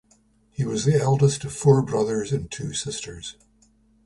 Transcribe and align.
He 0.49 0.65
was 0.65 0.83
the 0.83 0.99
eldest 0.99 1.43
of 1.43 1.53
four 1.53 1.83
brothers 1.83 2.31
and 2.33 2.49
two 2.49 2.73
sisters. 2.73 3.37